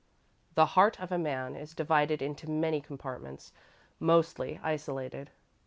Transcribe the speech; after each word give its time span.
The 0.55 0.65
heart 0.73 0.99
of 0.99 1.11
a 1.11 1.19
man 1.19 1.55
is 1.55 1.75
divided 1.75 2.23
into 2.23 2.49
many 2.49 2.81
compartments, 2.81 3.53
mostly 3.99 4.59
isolated. 4.63 5.29